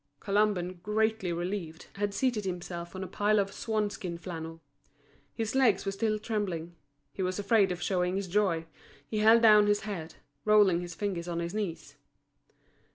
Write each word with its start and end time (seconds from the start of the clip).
Colomban, 0.19 0.79
greatly 0.81 1.31
relieved, 1.31 1.85
had 1.97 2.11
seated 2.11 2.43
himself 2.43 2.95
on 2.95 3.03
a 3.03 3.07
pile 3.07 3.37
of 3.37 3.53
swan 3.53 3.91
skin 3.91 4.17
flannel. 4.17 4.59
His 5.35 5.53
legs 5.53 5.85
were 5.85 5.91
still 5.91 6.17
trembling. 6.17 6.75
He 7.13 7.21
was 7.21 7.37
afraid 7.37 7.71
of 7.71 7.83
showing 7.83 8.15
his 8.15 8.27
joy, 8.27 8.65
he 9.05 9.19
held 9.19 9.43
down 9.43 9.67
his 9.67 9.81
head, 9.81 10.15
rolling 10.43 10.81
his 10.81 10.95
fingers 10.95 11.27
on 11.27 11.37
his 11.37 11.53
knees. 11.53 11.97